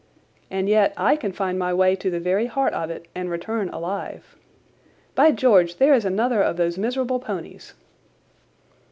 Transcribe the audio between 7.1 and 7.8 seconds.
ponies!"